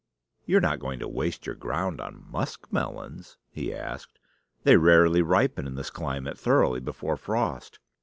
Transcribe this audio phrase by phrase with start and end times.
[0.47, 4.17] "You are not going to waste your ground on muskmelons?" he asked.
[4.63, 7.77] "They rarely ripen in this climate thoroughly before frost."